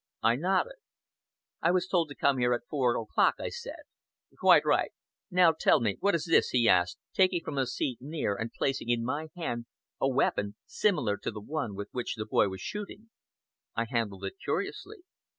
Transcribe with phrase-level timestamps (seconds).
[0.23, 0.77] I nodded.
[1.61, 3.81] "I was told to come here at four o'clock," I said.
[4.39, 4.89] "Quite right.
[5.29, 8.89] Now tell me, what is this?" he asked, taking from a seat near and placing
[8.89, 9.67] in my hand
[9.99, 13.11] a weapon, similar to the one with which the boy was shooting.
[13.75, 15.01] I handled it curiously.